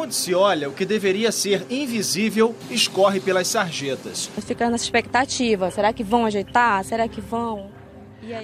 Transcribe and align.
onde 0.00 0.14
se 0.14 0.34
olha, 0.34 0.68
o 0.68 0.72
que 0.72 0.84
deveria 0.84 1.30
ser 1.30 1.66
invisível 1.70 2.54
escorre 2.70 3.20
pelas 3.20 3.48
sarjetas. 3.48 4.30
Fica 4.46 4.70
nessa 4.70 4.84
expectativa: 4.84 5.70
será 5.70 5.92
que 5.92 6.02
vão 6.02 6.26
ajeitar? 6.26 6.84
Será 6.84 7.06
que 7.08 7.20
vão? 7.20 7.70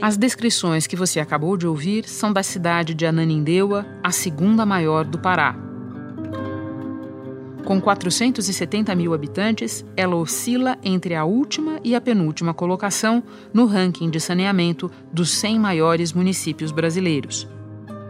As 0.00 0.16
descrições 0.16 0.86
que 0.86 0.96
você 0.96 1.20
acabou 1.20 1.56
de 1.56 1.66
ouvir 1.66 2.08
são 2.08 2.32
da 2.32 2.42
cidade 2.42 2.94
de 2.94 3.04
Ananindeua, 3.04 3.86
a 4.02 4.10
segunda 4.10 4.64
maior 4.64 5.04
do 5.04 5.18
Pará. 5.18 5.54
Com 7.64 7.80
470 7.80 8.94
mil 8.94 9.12
habitantes, 9.12 9.84
ela 9.96 10.14
oscila 10.14 10.78
entre 10.84 11.14
a 11.14 11.24
última 11.24 11.80
e 11.82 11.96
a 11.96 12.00
penúltima 12.00 12.54
colocação 12.54 13.22
no 13.52 13.66
ranking 13.66 14.08
de 14.08 14.20
saneamento 14.20 14.90
dos 15.12 15.30
100 15.30 15.58
maiores 15.58 16.12
municípios 16.12 16.70
brasileiros. 16.70 17.46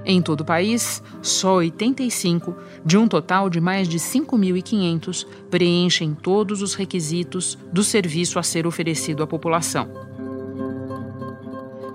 Em 0.09 0.23
todo 0.23 0.43
o 0.43 0.45
país, 0.45 1.03
só 1.21 1.57
85, 1.57 2.55
de 2.85 2.97
um 2.97 3.09
total 3.09 3.51
de 3.51 3.61
mais 3.61 3.89
de 3.89 3.99
5.500, 3.99 5.27
preenchem 5.51 6.15
todos 6.15 6.63
os 6.63 6.75
requisitos 6.75 7.59
do 7.73 7.83
serviço 7.83 8.39
a 8.39 8.43
ser 8.45 8.69
oferecido 8.69 9.25
à 9.25 9.27
população. 9.27 9.89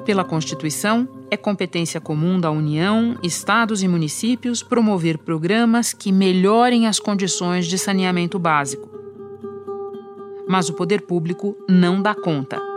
Pela 0.06 0.26
Constituição, 0.26 1.08
é 1.30 1.38
competência 1.38 2.02
comum 2.02 2.38
da 2.38 2.52
União, 2.52 3.18
estados 3.24 3.82
e 3.82 3.88
municípios 3.88 4.62
promover 4.62 5.18
programas 5.18 5.94
que 5.94 6.12
melhorem 6.12 6.88
as 6.88 7.00
condições 7.00 7.66
de 7.66 7.78
saneamento 7.78 8.38
básico. 8.38 8.90
Mas 10.50 10.68
o 10.68 10.74
poder 10.74 11.04
público 11.04 11.56
não 11.70 12.02
dá 12.02 12.14
conta. 12.14 12.71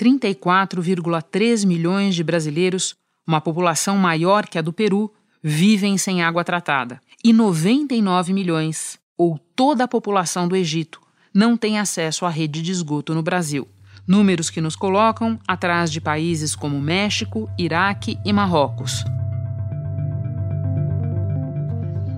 34,3 0.00 1.66
milhões 1.66 2.14
de 2.14 2.24
brasileiros, 2.24 2.94
uma 3.26 3.40
população 3.40 3.96
maior 3.96 4.46
que 4.46 4.58
a 4.58 4.62
do 4.62 4.72
Peru, 4.72 5.12
vivem 5.42 5.98
sem 5.98 6.22
água 6.22 6.42
tratada. 6.42 7.00
E 7.22 7.32
99 7.32 8.32
milhões, 8.32 8.98
ou 9.16 9.38
toda 9.54 9.84
a 9.84 9.88
população 9.88 10.48
do 10.48 10.56
Egito, 10.56 11.00
não 11.34 11.56
tem 11.56 11.78
acesso 11.78 12.24
à 12.24 12.28
rede 12.28 12.62
de 12.62 12.70
esgoto 12.70 13.14
no 13.14 13.22
Brasil. 13.22 13.68
Números 14.06 14.50
que 14.50 14.60
nos 14.60 14.76
colocam 14.76 15.38
atrás 15.46 15.90
de 15.90 16.00
países 16.00 16.54
como 16.54 16.80
México, 16.80 17.48
Iraque 17.58 18.18
e 18.24 18.32
Marrocos. 18.32 19.04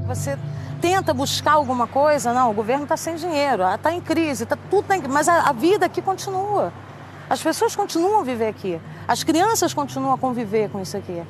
Você 0.07 0.39
tenta 0.81 1.13
buscar 1.13 1.55
alguma 1.55 1.87
coisa, 1.87 2.33
não, 2.33 2.51
o 2.51 2.55
governo 2.55 2.85
está 2.85 2.97
sem 2.97 3.17
dinheiro, 3.17 3.63
está 3.63 3.93
em 3.93 4.01
crise, 4.01 4.45
está 4.45 4.57
tudo 4.57 4.93
em... 4.93 5.03
mas 5.09 5.29
a, 5.29 5.49
a 5.49 5.53
vida 5.53 5.87
aqui 5.87 6.01
continua. 6.01 6.73
As 7.29 7.43
pessoas 7.43 7.75
continuam 7.75 8.21
a 8.21 8.23
viver 8.23 8.47
aqui. 8.47 8.81
As 9.07 9.25
crianças 9.25 9.75
continuam 9.75 10.15
a 10.15 10.19
conviver 10.19 10.71
com 10.71 10.81
isso 10.81 10.97
aqui. 10.97 11.23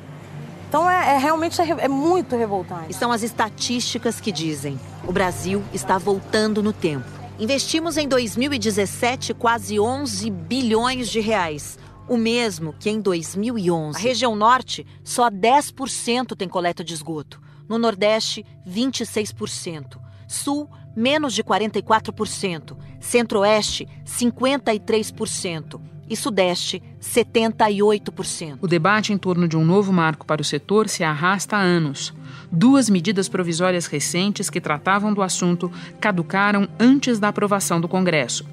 Então 0.69 0.89
é, 0.89 1.15
é 1.15 1.17
realmente 1.17 1.59
é, 1.61 1.65
é, 1.69 1.87
muito 1.87 2.35
revoltante. 2.35 2.91
E 2.91 2.93
são 2.93 3.11
as 3.11 3.23
estatísticas 3.23 4.19
que 4.19 4.31
dizem: 4.31 4.79
o 5.07 5.11
Brasil 5.11 5.63
está 5.73 5.97
voltando 5.97 6.61
no 6.61 6.73
tempo. 6.73 7.05
Investimos 7.39 7.97
em 7.97 8.07
2017 8.07 9.33
quase 9.33 9.79
11 9.79 10.29
bilhões 10.29 11.07
de 11.07 11.19
reais, 11.19 11.77
o 12.07 12.17
mesmo 12.17 12.73
que 12.79 12.89
em 12.89 12.99
2011. 12.99 13.97
A 13.97 14.01
região 14.01 14.35
norte, 14.35 14.85
só 15.03 15.29
10% 15.29 16.35
tem 16.35 16.49
coleta 16.49 16.83
de 16.83 16.93
esgoto. 16.93 17.39
No 17.69 17.77
Nordeste, 17.77 18.45
26%. 18.67 19.99
Sul, 20.27 20.69
menos 20.97 21.35
de 21.35 21.43
44%, 21.43 22.75
Centro-Oeste, 22.99 23.87
53% 24.03 25.79
e 26.09 26.15
Sudeste, 26.15 26.81
78%. 26.99 28.57
O 28.59 28.67
debate 28.67 29.13
em 29.13 29.17
torno 29.17 29.47
de 29.47 29.55
um 29.55 29.63
novo 29.63 29.93
marco 29.93 30.25
para 30.25 30.41
o 30.41 30.45
setor 30.45 30.89
se 30.89 31.03
arrasta 31.03 31.55
há 31.55 31.61
anos. 31.61 32.13
Duas 32.51 32.89
medidas 32.89 33.29
provisórias 33.29 33.85
recentes 33.85 34.49
que 34.49 34.59
tratavam 34.59 35.13
do 35.13 35.21
assunto 35.21 35.71
caducaram 35.99 36.67
antes 36.79 37.19
da 37.19 37.27
aprovação 37.27 37.79
do 37.79 37.87
Congresso. 37.87 38.43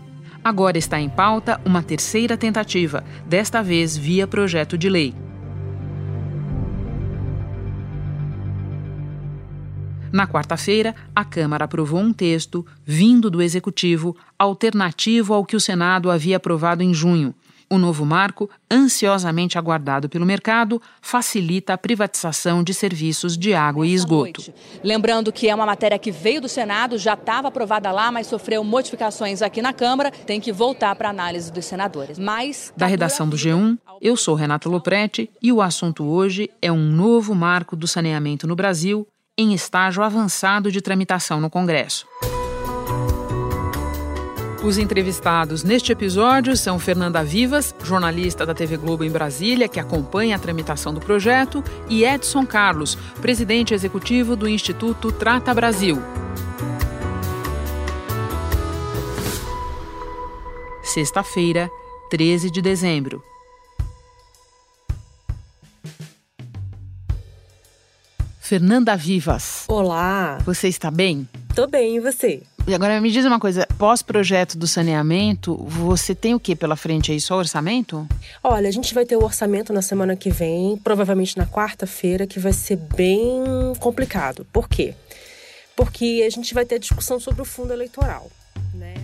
Agora 0.43 0.77
está 0.77 1.01
em 1.01 1.09
pauta 1.09 1.59
uma 1.65 1.83
terceira 1.83 2.37
tentativa, 2.37 3.03
desta 3.25 3.63
vez 3.63 3.97
via 3.97 4.27
projeto 4.27 4.77
de 4.77 4.91
lei. 4.91 5.15
Na 10.15 10.29
quarta-feira, 10.29 10.95
a 11.13 11.25
Câmara 11.25 11.65
aprovou 11.65 11.99
um 11.99 12.13
texto, 12.13 12.65
vindo 12.85 13.29
do 13.29 13.43
Executivo, 13.43 14.17
alternativo 14.39 15.35
ao 15.35 15.45
que 15.45 15.57
o 15.57 15.61
Senado 15.61 16.09
havia 16.09 16.37
aprovado 16.37 16.85
em 16.85 16.95
junho. 16.95 17.35
O 17.69 17.79
novo 17.79 18.07
marco, 18.07 18.49
ansiosamente 18.71 19.59
aguardado 19.59 20.09
pelo 20.09 20.25
mercado, 20.25 20.81
facilita 21.03 21.73
a 21.73 21.79
privatização 21.79 22.63
de 22.63 22.73
serviços 22.73 23.37
de 23.37 23.55
água 23.55 23.85
e 23.85 23.93
esgoto. 23.93 24.55
Lembrando 24.85 25.33
que 25.33 25.49
é 25.49 25.55
uma 25.55 25.67
matéria 25.67 25.99
que 25.99 26.13
veio 26.13 26.41
do 26.41 26.49
Senado, 26.49 26.97
já 26.97 27.15
estava 27.15 27.49
aprovada 27.49 27.91
lá, 27.91 28.13
mas 28.13 28.29
sofreu 28.29 28.63
modificações 28.63 29.43
aqui 29.43 29.61
na 29.61 29.73
Câmara, 29.73 30.13
tem 30.13 30.41
que 30.41 30.53
voltar 30.53 30.95
para 30.95 31.11
análise 31.11 31.51
dos 31.51 31.65
senadores. 31.65 32.21
Mas 32.21 32.73
da 32.77 32.87
redação 32.87 33.29
do 33.29 33.37
G1, 33.37 33.77
eu 34.01 34.17
sou 34.17 34.37
Renato 34.37 34.71
Loprete 34.71 35.29
e 35.43 35.51
o 35.51 35.61
assunto 35.61 36.05
hoje 36.05 36.49
é 36.63 36.71
um 36.71 36.89
novo 36.89 37.35
marco 37.35 37.75
do 37.75 37.89
saneamento 37.89 38.47
no 38.47 38.55
Brasil 38.55 39.05
em 39.37 39.53
estágio 39.53 40.03
avançado 40.03 40.71
de 40.71 40.81
tramitação 40.81 41.41
no 41.41 41.51
Congresso. 41.51 42.07
Os 44.63 44.79
entrevistados 44.79 45.63
neste 45.63 45.93
episódio 45.93 46.57
são 46.57 46.79
Fernanda 46.79 47.23
Vivas, 47.23 47.75
jornalista 47.85 48.47
da 48.47 48.55
TV 48.55 48.79
Globo 48.79 49.05
em 49.05 49.11
Brasília, 49.11 49.69
que 49.69 49.79
acompanha 49.79 50.37
a 50.37 50.39
tramitação 50.39 50.95
do 50.95 51.01
projeto, 51.01 51.63
e 51.89 52.05
Edson 52.05 52.47
Carlos, 52.47 52.95
presidente 53.21 53.75
executivo 53.75 54.35
do 54.35 54.49
Instituto 54.49 55.13
Trata 55.13 55.53
Brasil. 55.53 56.01
Sexta-feira, 60.83 61.69
13 62.09 62.51
de 62.51 62.63
dezembro. 62.63 63.23
Fernanda 68.55 68.97
Vivas. 68.97 69.65
Olá. 69.67 70.39
Você 70.47 70.69
está 70.69 70.89
bem? 70.89 71.29
Tô 71.57 71.67
bem, 71.67 71.97
e 71.97 72.01
você? 72.01 72.41
E 72.69 72.73
agora 72.73 73.01
me 73.01 73.11
diz 73.11 73.25
uma 73.25 73.41
coisa, 73.41 73.67
pós-projeto 73.77 74.57
do 74.57 74.65
saneamento, 74.65 75.57
você 75.65 76.15
tem 76.15 76.37
o 76.37 76.39
que 76.39 76.55
pela 76.55 76.77
frente 76.77 77.11
aí? 77.11 77.21
Só 77.21 77.37
orçamento? 77.37 78.07
Olha, 78.45 78.69
a 78.69 78.71
gente 78.71 78.95
vai 78.95 79.05
ter 79.05 79.17
o 79.17 79.25
orçamento 79.25 79.73
na 79.73 79.83
semana 79.83 80.15
que 80.15 80.31
vem, 80.31 80.77
provavelmente 80.77 81.37
na 81.37 81.49
quarta-feira, 81.49 82.29
que 82.29 82.39
vai 82.39 82.53
ser 82.53 82.77
bem 82.77 83.43
complicado. 83.81 84.47
Por 84.53 84.69
quê? 84.69 84.95
Porque 85.75 86.23
a 86.25 86.31
gente 86.31 86.55
vai 86.55 86.65
ter 86.65 86.79
discussão 86.79 87.19
sobre 87.19 87.43
o 87.43 87.45
fundo 87.45 87.73
eleitoral, 87.73 88.31
né? 88.73 88.95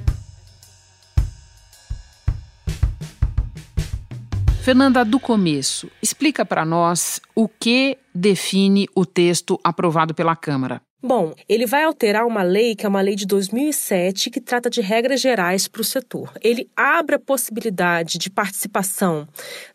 Fernanda, 4.62 5.04
do 5.06 5.18
começo, 5.18 5.90
explica 6.02 6.44
para 6.44 6.66
nós 6.66 7.18
o 7.34 7.48
que 7.48 7.96
define 8.14 8.86
o 8.94 9.06
texto 9.06 9.58
aprovado 9.64 10.14
pela 10.14 10.36
Câmara. 10.36 10.82
Bom, 11.02 11.34
ele 11.48 11.64
vai 11.64 11.84
alterar 11.84 12.26
uma 12.26 12.42
lei 12.42 12.74
que 12.74 12.84
é 12.84 12.88
uma 12.88 13.00
lei 13.00 13.16
de 13.16 13.26
2007 13.26 14.28
que 14.28 14.38
trata 14.38 14.68
de 14.68 14.82
regras 14.82 15.18
gerais 15.18 15.66
para 15.66 15.80
o 15.80 15.84
setor. 15.84 16.30
Ele 16.42 16.68
abre 16.76 17.16
a 17.16 17.18
possibilidade 17.18 18.18
de 18.18 18.28
participação 18.28 19.26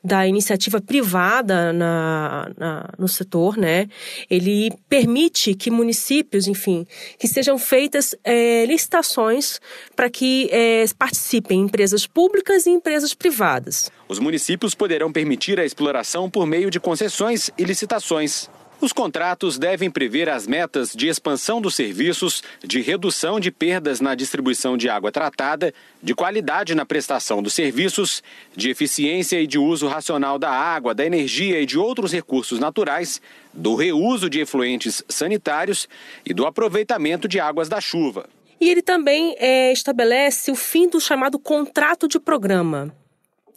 da 0.04 0.28
iniciativa 0.28 0.80
privada 0.80 1.74
na, 1.74 2.52
na, 2.56 2.90
no 3.00 3.08
setor, 3.08 3.58
né? 3.58 3.88
Ele 4.30 4.72
permite 4.88 5.56
que 5.56 5.72
municípios, 5.72 6.48
enfim, 6.48 6.86
que 7.18 7.28
sejam 7.28 7.58
feitas 7.58 8.14
é, 8.24 8.64
licitações 8.66 9.60
para 9.96 10.12
que 10.12 10.48
é, 10.52 10.86
participem 10.96 11.62
empresas 11.62 12.06
públicas 12.06 12.68
e 12.68 12.70
empresas 12.70 13.16
privadas. 13.16 13.90
Os 14.08 14.20
municípios 14.20 14.76
poderão 14.76 15.12
permitir 15.12 15.60
a 15.60 15.66
exploração 15.66 16.30
por 16.30 16.46
meio 16.46 16.70
de 16.70 16.80
concessões 16.80 17.50
e 17.58 17.64
licitações. 17.64 18.48
Os 18.82 18.92
contratos 18.92 19.58
devem 19.58 19.90
prever 19.90 20.28
as 20.28 20.46
metas 20.46 20.92
de 20.94 21.08
expansão 21.08 21.62
dos 21.62 21.76
serviços, 21.76 22.44
de 22.62 22.82
redução 22.82 23.40
de 23.40 23.50
perdas 23.50 24.02
na 24.02 24.14
distribuição 24.14 24.76
de 24.76 24.90
água 24.90 25.12
tratada, 25.12 25.74
de 26.04 26.14
qualidade 26.14 26.76
na 26.76 26.86
prestação 26.86 27.42
dos 27.42 27.54
serviços, 27.54 28.22
de 28.56 28.70
eficiência 28.70 29.40
e 29.40 29.48
de 29.48 29.58
uso 29.58 29.88
racional 29.88 30.38
da 30.38 30.52
água, 30.52 30.94
da 30.94 31.06
energia 31.06 31.62
e 31.62 31.66
de 31.66 31.80
outros 31.80 32.12
recursos 32.12 32.60
naturais, 32.60 33.22
do 33.54 33.76
reuso 33.76 34.30
de 34.30 34.42
efluentes 34.42 35.02
sanitários 35.08 35.88
e 36.26 36.34
do 36.34 36.46
aproveitamento 36.46 37.28
de 37.28 37.40
águas 37.40 37.70
da 37.70 37.80
chuva. 37.80 38.28
E 38.60 38.70
ele 38.70 38.82
também 38.82 39.36
é, 39.40 39.72
estabelece 39.72 40.52
o 40.52 40.56
fim 40.56 40.90
do 40.90 41.00
chamado 41.00 41.40
contrato 41.40 42.08
de 42.08 42.20
programa 42.20 42.94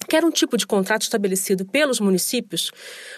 que 0.06 0.16
era 0.16 0.26
um 0.26 0.30
tipo 0.30 0.56
de 0.56 0.66
contrato 0.66 1.02
estabelecido 1.02 1.64
pelos 1.64 2.00
municípios 2.00 2.70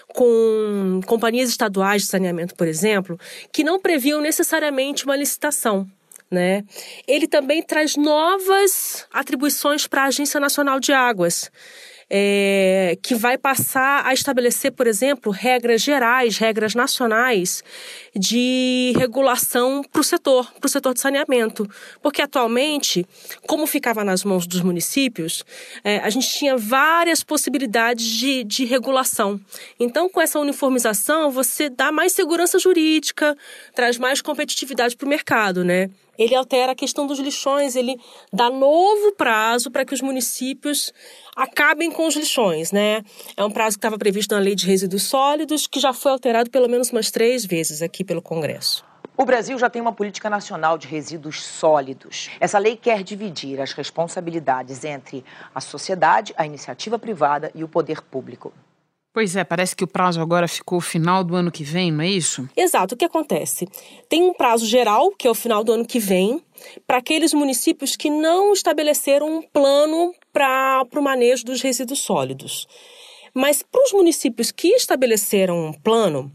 com 0.07 1.01
companhias 1.05 1.49
estaduais 1.49 2.03
de 2.03 2.07
saneamento, 2.07 2.55
por 2.55 2.67
exemplo, 2.67 3.19
que 3.51 3.63
não 3.63 3.79
previam 3.79 4.21
necessariamente 4.21 5.05
uma 5.05 5.15
licitação. 5.15 5.89
Né? 6.29 6.63
Ele 7.05 7.27
também 7.27 7.61
traz 7.61 7.97
novas 7.97 9.05
atribuições 9.11 9.85
para 9.85 10.03
a 10.03 10.05
Agência 10.05 10.39
Nacional 10.39 10.79
de 10.79 10.93
Águas. 10.93 11.51
É, 12.13 12.97
que 13.01 13.15
vai 13.15 13.37
passar 13.37 14.05
a 14.05 14.13
estabelecer, 14.13 14.73
por 14.73 14.85
exemplo, 14.85 15.31
regras 15.31 15.81
gerais, 15.81 16.37
regras 16.37 16.75
nacionais 16.75 17.63
de 18.13 18.93
regulação 18.97 19.81
para 19.81 20.01
o 20.01 20.03
setor, 20.03 20.51
para 20.59 20.67
o 20.67 20.69
setor 20.69 20.93
de 20.93 20.99
saneamento. 20.99 21.65
Porque 22.01 22.21
atualmente, 22.21 23.05
como 23.47 23.65
ficava 23.65 24.03
nas 24.03 24.25
mãos 24.25 24.45
dos 24.45 24.61
municípios, 24.61 25.45
é, 25.85 25.99
a 25.99 26.09
gente 26.09 26.29
tinha 26.29 26.57
várias 26.57 27.23
possibilidades 27.23 28.05
de, 28.05 28.43
de 28.43 28.65
regulação. 28.65 29.39
Então, 29.79 30.09
com 30.09 30.19
essa 30.19 30.37
uniformização, 30.37 31.31
você 31.31 31.69
dá 31.69 31.93
mais 31.93 32.11
segurança 32.11 32.59
jurídica, 32.59 33.37
traz 33.73 33.97
mais 33.97 34.21
competitividade 34.21 34.97
para 34.97 35.05
o 35.05 35.09
mercado, 35.09 35.63
né? 35.63 35.89
Ele 36.21 36.35
altera 36.35 36.73
a 36.73 36.75
questão 36.75 37.07
dos 37.07 37.17
lixões, 37.17 37.75
ele 37.75 37.99
dá 38.31 38.47
novo 38.47 39.11
prazo 39.13 39.71
para 39.71 39.83
que 39.83 39.93
os 39.93 40.01
municípios 40.01 40.93
acabem 41.35 41.91
com 41.91 42.05
os 42.05 42.15
lixões, 42.15 42.71
né? 42.71 43.01
É 43.35 43.43
um 43.43 43.49
prazo 43.49 43.75
que 43.75 43.79
estava 43.79 43.97
previsto 43.97 44.35
na 44.35 44.39
Lei 44.39 44.53
de 44.53 44.67
Resíduos 44.67 45.01
Sólidos, 45.01 45.65
que 45.65 45.79
já 45.79 45.91
foi 45.91 46.11
alterado 46.11 46.51
pelo 46.51 46.69
menos 46.69 46.91
umas 46.91 47.09
três 47.09 47.43
vezes 47.43 47.81
aqui 47.81 48.03
pelo 48.03 48.21
Congresso. 48.21 48.85
O 49.17 49.25
Brasil 49.25 49.57
já 49.57 49.67
tem 49.67 49.81
uma 49.81 49.93
política 49.93 50.29
nacional 50.29 50.77
de 50.77 50.87
resíduos 50.87 51.43
sólidos. 51.43 52.29
Essa 52.39 52.59
lei 52.59 52.77
quer 52.77 53.03
dividir 53.03 53.59
as 53.59 53.73
responsabilidades 53.73 54.85
entre 54.85 55.25
a 55.53 55.59
sociedade, 55.59 56.33
a 56.37 56.45
iniciativa 56.45 56.99
privada 56.99 57.51
e 57.55 57.63
o 57.63 57.67
poder 57.67 57.99
público. 57.99 58.53
Pois 59.13 59.35
é, 59.35 59.43
parece 59.43 59.75
que 59.75 59.83
o 59.83 59.87
prazo 59.87 60.21
agora 60.21 60.47
ficou 60.47 60.79
final 60.79 61.21
do 61.21 61.35
ano 61.35 61.51
que 61.51 61.65
vem, 61.65 61.91
não 61.91 62.01
é 62.01 62.09
isso? 62.09 62.47
Exato. 62.55 62.95
O 62.95 62.97
que 62.97 63.03
acontece? 63.03 63.67
Tem 64.07 64.23
um 64.23 64.33
prazo 64.33 64.65
geral, 64.65 65.11
que 65.11 65.27
é 65.27 65.31
o 65.31 65.35
final 65.35 65.65
do 65.65 65.73
ano 65.73 65.85
que 65.85 65.99
vem, 65.99 66.41
para 66.87 66.97
aqueles 66.97 67.33
municípios 67.33 67.97
que 67.97 68.09
não 68.09 68.53
estabeleceram 68.53 69.27
um 69.29 69.41
plano 69.41 70.13
para 70.31 70.87
o 70.95 71.01
manejo 71.01 71.43
dos 71.43 71.61
resíduos 71.61 71.99
sólidos. 71.99 72.67
Mas 73.33 73.61
para 73.61 73.83
os 73.83 73.91
municípios 73.91 74.49
que 74.49 74.69
estabeleceram 74.69 75.67
um 75.67 75.73
plano, 75.73 76.31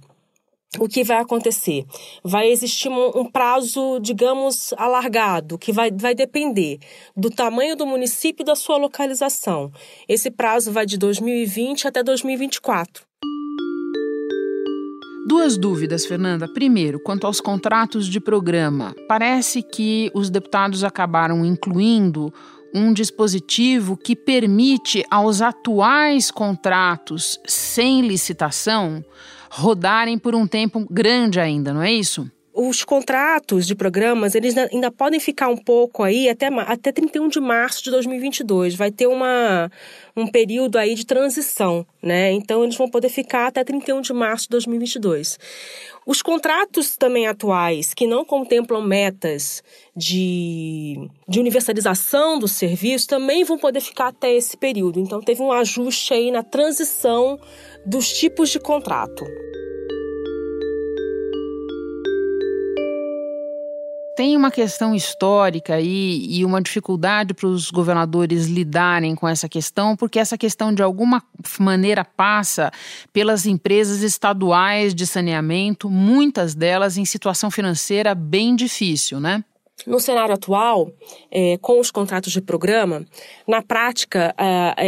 o 0.78 0.88
que 0.88 1.02
vai 1.02 1.18
acontecer? 1.18 1.84
Vai 2.22 2.48
existir 2.48 2.88
um, 2.88 3.24
prazo, 3.24 3.98
digamos, 4.00 4.74
alargado, 4.76 5.58
que 5.58 5.72
vai, 5.72 5.90
vai 5.90 6.14
depender 6.14 6.78
do 7.16 7.30
tamanho 7.30 7.76
do 7.76 7.86
município 7.86 8.42
e 8.42 8.46
da 8.46 8.54
sua 8.54 8.76
localização. 8.76 9.70
Esse 10.08 10.30
prazo 10.30 10.72
vai 10.72 10.84
de 10.84 10.98
2020 10.98 11.88
até 11.88 12.02
2024. 12.02 13.04
Duas 15.26 15.56
dúvidas, 15.56 16.06
Fernanda. 16.06 16.46
Primeiro, 16.46 17.00
quanto 17.00 17.26
aos 17.26 17.40
contratos 17.40 18.06
de 18.06 18.20
programa, 18.20 18.94
parece 19.08 19.60
que 19.60 20.10
os 20.14 20.30
deputados 20.30 20.84
acabaram 20.84 21.44
incluindo 21.44 22.32
um 22.72 22.92
dispositivo 22.92 23.96
que 23.96 24.14
permite 24.14 25.04
aos 25.10 25.40
atuais 25.40 26.30
contratos 26.30 27.40
sem 27.44 28.02
licitação 28.02 29.02
rodarem 29.56 30.18
por 30.18 30.34
um 30.34 30.46
tempo 30.46 30.86
grande 30.90 31.40
ainda, 31.40 31.72
não 31.72 31.82
é 31.82 31.90
isso? 31.90 32.30
Os 32.58 32.82
contratos 32.82 33.66
de 33.66 33.74
programas, 33.74 34.34
eles 34.34 34.56
ainda 34.56 34.90
podem 34.90 35.20
ficar 35.20 35.48
um 35.48 35.56
pouco 35.58 36.02
aí 36.02 36.26
até, 36.26 36.46
até 36.46 36.90
31 36.90 37.28
de 37.28 37.38
março 37.38 37.84
de 37.84 37.90
2022. 37.90 38.74
Vai 38.74 38.90
ter 38.90 39.06
uma, 39.06 39.70
um 40.16 40.26
período 40.26 40.78
aí 40.78 40.94
de 40.94 41.04
transição, 41.04 41.86
né? 42.02 42.32
Então, 42.32 42.64
eles 42.64 42.74
vão 42.74 42.88
poder 42.88 43.10
ficar 43.10 43.48
até 43.48 43.62
31 43.62 44.00
de 44.00 44.14
março 44.14 44.44
de 44.44 44.50
2022. 44.50 45.38
Os 46.06 46.22
contratos 46.22 46.96
também 46.96 47.26
atuais, 47.26 47.92
que 47.92 48.06
não 48.06 48.24
contemplam 48.24 48.80
metas 48.80 49.62
de, 49.94 51.10
de 51.28 51.38
universalização 51.38 52.38
do 52.38 52.48
serviço, 52.48 53.06
também 53.06 53.44
vão 53.44 53.58
poder 53.58 53.80
ficar 53.80 54.08
até 54.08 54.32
esse 54.32 54.56
período. 54.56 54.98
Então, 54.98 55.20
teve 55.20 55.42
um 55.42 55.52
ajuste 55.52 56.14
aí 56.14 56.30
na 56.30 56.42
transição 56.42 57.38
dos 57.84 58.08
tipos 58.08 58.48
de 58.48 58.58
contrato. 58.58 59.26
Tem 64.16 64.34
uma 64.34 64.50
questão 64.50 64.94
histórica 64.94 65.74
aí 65.74 66.26
e 66.30 66.42
uma 66.42 66.62
dificuldade 66.62 67.34
para 67.34 67.46
os 67.46 67.70
governadores 67.70 68.46
lidarem 68.46 69.14
com 69.14 69.28
essa 69.28 69.46
questão, 69.46 69.94
porque 69.94 70.18
essa 70.18 70.38
questão 70.38 70.72
de 70.72 70.82
alguma 70.82 71.22
maneira 71.60 72.02
passa 72.02 72.72
pelas 73.12 73.44
empresas 73.44 74.00
estaduais 74.00 74.94
de 74.94 75.06
saneamento, 75.06 75.90
muitas 75.90 76.54
delas 76.54 76.96
em 76.96 77.04
situação 77.04 77.50
financeira 77.50 78.14
bem 78.14 78.56
difícil, 78.56 79.20
né? 79.20 79.44
No 79.84 80.00
cenário 80.00 80.34
atual, 80.34 80.90
é, 81.30 81.58
com 81.58 81.78
os 81.78 81.90
contratos 81.90 82.32
de 82.32 82.40
programa, 82.40 83.04
na 83.46 83.62
prática, 83.62 84.34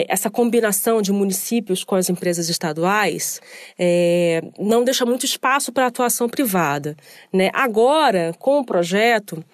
essa 0.09 0.31
combinação 0.31 1.03
de 1.03 1.13
municípios 1.13 1.85
com 1.85 1.95
as 1.95 2.09
empresas 2.09 2.49
estaduais 2.49 3.41
é, 3.79 4.43
não 4.59 4.83
deixa 4.83 5.05
muito 5.05 5.27
espaço 5.27 5.73
para 5.73 5.85
a 5.85 5.89
atuação 5.89 6.29
privada. 6.29 6.97
Né? 7.33 7.51
Agora, 7.53 8.35
com 8.39 8.59
o 8.59 8.65
projeto, 8.65 9.45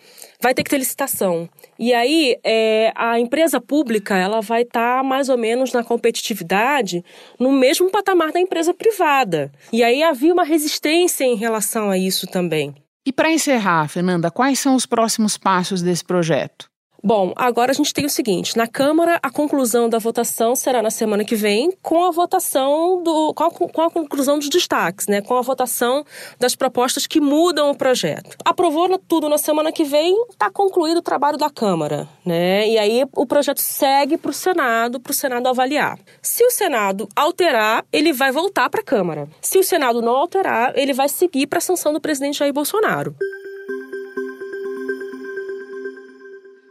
vai 0.41 0.55
ter 0.55 0.63
que 0.63 0.71
ter 0.71 0.79
licitação. 0.79 1.49
E 1.79 1.93
aí, 1.93 2.39
é, 2.45 2.93
a 2.95 3.19
empresa 3.19 3.61
pública 3.61 4.17
ela 4.17 4.41
vai 4.41 4.63
estar 4.63 4.99
tá 4.99 5.03
mais 5.03 5.29
ou 5.29 5.37
menos 5.37 5.73
na 5.73 5.83
competitividade 5.83 7.05
no 7.41 7.51
mesmo 7.51 7.91
patamar 7.91 8.31
da 8.31 8.41
empresa 8.41 8.73
privada. 8.73 9.51
E 9.73 9.83
aí 9.83 10.03
havia 10.03 10.33
uma 10.33 10.45
resistência 10.45 11.25
em 11.25 11.35
relação 11.35 11.91
a 11.91 11.99
isso 11.99 12.27
também. 12.27 12.75
E 13.06 13.12
para 13.12 13.31
encerrar, 13.31 13.87
Fernanda, 13.89 14.31
quais 14.31 14.59
são 14.59 14.75
os 14.75 14.87
próximos 14.87 15.37
passos 15.37 15.83
desse 15.83 16.05
projeto? 16.05 16.71
Bom, 17.06 17.35
agora 17.37 17.71
a 17.71 17.75
gente 17.75 17.93
tem 17.93 18.06
o 18.06 18.11
seguinte: 18.11 18.56
na 18.56 18.67
Câmara, 18.67 19.21
a 19.23 19.31
conclusão 19.31 19.91
da 19.91 19.99
votação 19.99 20.56
será 20.56 20.81
na 20.81 20.91
semana 20.91 21.23
que 21.23 21.37
vem, 21.37 21.71
com 21.83 22.03
a 22.03 22.11
votação 22.11 23.03
do. 23.03 23.35
com 23.35 23.45
a, 23.45 23.51
com 23.51 23.83
a 23.83 23.91
conclusão 23.91 24.39
dos 24.39 24.49
destaques, 24.49 25.06
né? 25.06 25.21
Com 25.21 25.37
a 25.37 25.43
votação 25.43 26.03
das 26.41 26.56
propostas 26.56 27.06
que 27.06 27.21
mudam 27.21 27.71
o 27.71 27.77
projeto. 27.77 28.39
Aprovou 28.43 28.99
tudo 28.99 29.29
na 29.29 29.37
semana 29.37 29.71
que 29.71 29.85
vem, 29.85 30.17
está 30.31 30.51
concluído 30.51 30.97
o 30.99 31.03
trabalho 31.03 31.37
da 31.37 31.51
Câmara, 31.51 32.09
né? 32.25 32.67
E 32.67 32.79
aí 32.79 33.05
o 33.15 33.27
projeto 33.27 33.59
segue 33.59 34.17
para 34.17 34.31
o 34.31 34.35
Senado, 34.35 34.99
para 34.99 35.11
o 35.11 35.15
Senado 35.15 35.47
avaliar. 35.47 35.99
Se 36.23 36.43
o 36.43 36.51
Senado 36.51 37.06
alterar, 37.15 37.85
ele 37.93 38.15
vai 38.15 38.33
voltar 38.33 38.71
para 38.71 38.81
a 38.81 38.85
Câmara. 38.85 39.29
Se 39.43 39.59
o 39.59 39.62
Senado 39.62 40.01
não 40.01 40.17
alterar, 40.17 40.73
ele 40.75 40.95
vai 40.95 41.11
seguir 41.11 41.49
para 41.49 41.59
a 41.59 41.62
sanção 41.62 41.93
do 41.93 42.01
presidente 42.01 42.39
Jair 42.39 42.55
Bolsonaro. 42.55 43.15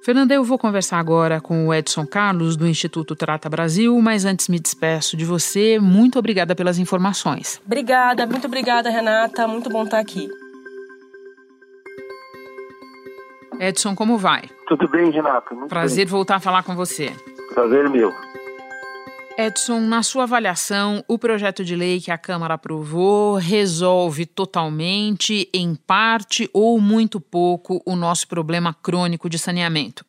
Fernanda, 0.04 0.34
eu 0.34 0.44
vou 0.44 0.60
conversar 0.60 1.00
agora 1.00 1.40
com 1.40 1.68
o 1.68 1.74
Edson 1.74 2.06
Carlos, 2.06 2.58
do 2.58 2.68
Instituto 2.68 3.16
Trata 3.16 3.50
Brasil, 3.50 3.98
mas 4.02 4.26
antes 4.26 4.50
me 4.50 4.60
despeço 4.60 5.16
de 5.16 5.24
você. 5.24 5.80
Muito 5.80 6.20
obrigada 6.20 6.54
pelas 6.54 6.78
informações. 6.78 7.62
Obrigada, 7.66 8.28
muito 8.28 8.46
obrigada, 8.46 8.90
Renata. 8.90 9.48
Muito 9.48 9.70
bom 9.70 9.86
estar 9.86 10.00
aqui. 10.00 10.30
Edson, 13.62 13.96
como 13.96 14.18
vai? 14.18 14.42
Tudo 14.68 14.90
bem, 14.90 15.10
Renata. 15.10 15.56
Muito 15.56 15.70
Prazer 15.70 16.06
bem. 16.06 16.12
voltar 16.12 16.36
a 16.36 16.40
falar 16.42 16.64
com 16.64 16.76
você. 16.76 17.14
Prazer 17.54 17.90
meu. 17.90 18.12
Edson, 19.38 19.80
na 19.80 20.04
sua 20.04 20.24
avaliação, 20.24 21.04
o 21.08 21.18
projeto 21.18 21.64
de 21.64 21.76
lei 21.76 22.00
que 22.00 22.12
a 22.12 22.18
Câmara 22.18 22.54
aprovou 22.54 23.36
resolve 23.36 24.28
totalmente, 24.28 25.50
em 25.52 25.74
parte 25.76 26.48
ou 26.54 26.80
muito 26.80 27.20
pouco, 27.20 27.82
o 27.86 27.96
nosso 27.96 28.28
problema 28.28 28.74
crônico 28.74 29.28
de 29.28 29.40
saneamento? 29.40 30.06